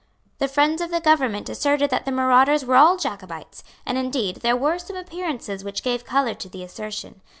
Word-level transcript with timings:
The 0.39 0.47
friends 0.47 0.81
of 0.81 0.89
the 0.89 0.99
government 0.99 1.47
asserted 1.47 1.91
that 1.91 2.05
the 2.05 2.11
marauders 2.11 2.65
were 2.65 2.75
all 2.75 2.97
Jacobites; 2.97 3.63
and 3.85 3.99
indeed 3.99 4.37
there 4.37 4.57
were 4.57 4.79
some 4.79 4.95
appearances 4.95 5.63
which 5.63 5.83
gave 5.83 6.05
colour 6.05 6.33
to 6.33 6.49
the 6.49 6.63
assertion. 6.63 7.21